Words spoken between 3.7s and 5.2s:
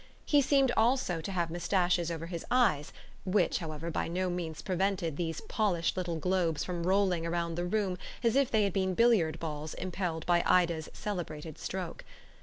by no means prevented